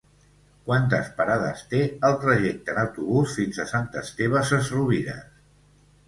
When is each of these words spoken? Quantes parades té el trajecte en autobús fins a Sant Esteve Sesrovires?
Quantes 0.67 1.09
parades 1.17 1.59
té 1.73 1.81
el 2.07 2.15
trajecte 2.23 2.73
en 2.75 2.79
autobús 2.83 3.35
fins 3.41 3.59
a 3.59 3.67
Sant 3.73 3.85
Esteve 4.01 4.41
Sesrovires? 4.53 5.29